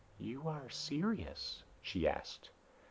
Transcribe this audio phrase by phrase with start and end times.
[0.17, 2.49] "You are serious?" she asked.